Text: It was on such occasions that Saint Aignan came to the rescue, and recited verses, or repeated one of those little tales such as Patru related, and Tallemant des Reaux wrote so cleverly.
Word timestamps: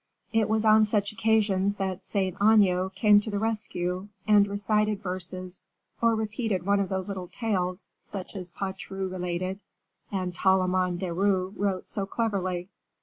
It 0.33 0.49
was 0.49 0.65
on 0.65 0.83
such 0.83 1.11
occasions 1.11 1.75
that 1.75 2.03
Saint 2.03 2.35
Aignan 2.41 2.89
came 2.95 3.21
to 3.21 3.29
the 3.29 3.37
rescue, 3.37 4.07
and 4.27 4.47
recited 4.47 5.03
verses, 5.03 5.67
or 6.01 6.15
repeated 6.15 6.65
one 6.65 6.79
of 6.79 6.89
those 6.89 7.07
little 7.07 7.27
tales 7.27 7.87
such 8.01 8.35
as 8.35 8.51
Patru 8.51 9.07
related, 9.07 9.59
and 10.11 10.33
Tallemant 10.33 10.97
des 10.97 11.11
Reaux 11.13 11.53
wrote 11.55 11.85
so 11.85 12.07
cleverly. 12.07 12.69